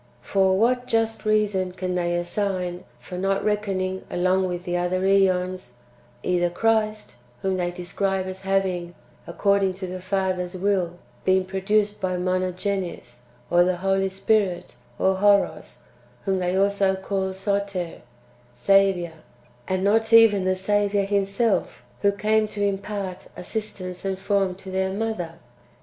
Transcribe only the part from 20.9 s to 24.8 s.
Himself, who came to impart assistance and form to